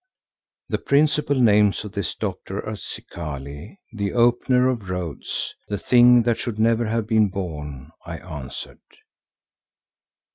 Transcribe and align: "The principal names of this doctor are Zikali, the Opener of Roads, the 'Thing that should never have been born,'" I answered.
"The 0.67 0.79
principal 0.79 1.39
names 1.39 1.85
of 1.85 1.91
this 1.91 2.15
doctor 2.15 2.57
are 2.65 2.73
Zikali, 2.75 3.77
the 3.93 4.13
Opener 4.13 4.67
of 4.67 4.89
Roads, 4.89 5.53
the 5.67 5.77
'Thing 5.77 6.23
that 6.23 6.39
should 6.39 6.57
never 6.57 6.87
have 6.87 7.05
been 7.05 7.29
born,'" 7.29 7.91
I 8.03 8.17
answered. 8.17 8.81